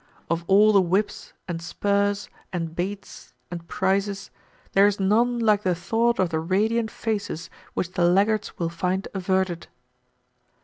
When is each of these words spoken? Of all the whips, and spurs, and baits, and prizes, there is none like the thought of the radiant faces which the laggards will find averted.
Of 0.31 0.43
all 0.47 0.73
the 0.73 0.81
whips, 0.81 1.33
and 1.47 1.61
spurs, 1.61 2.27
and 2.51 2.75
baits, 2.75 3.33
and 3.51 3.67
prizes, 3.67 4.31
there 4.71 4.87
is 4.87 4.99
none 4.99 5.37
like 5.37 5.61
the 5.61 5.75
thought 5.75 6.17
of 6.17 6.29
the 6.29 6.39
radiant 6.39 6.89
faces 6.89 7.51
which 7.75 7.91
the 7.91 8.05
laggards 8.05 8.57
will 8.57 8.69
find 8.69 9.07
averted. 9.13 9.67